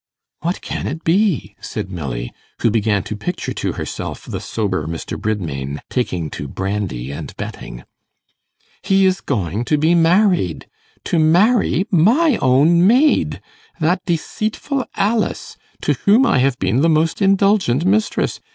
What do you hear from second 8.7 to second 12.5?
'He is going to be married to marry my